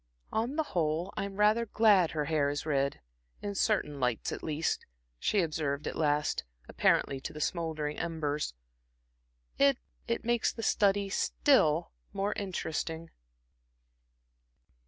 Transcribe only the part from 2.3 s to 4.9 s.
is red in certain lights at least,"